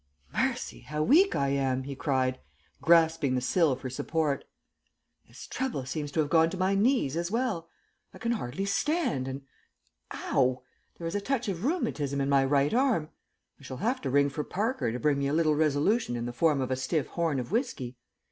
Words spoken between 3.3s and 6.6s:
the sill for support. "This trouble seems to have gone to